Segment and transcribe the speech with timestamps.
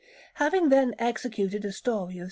[0.33, 2.19] Having then executed a story of S.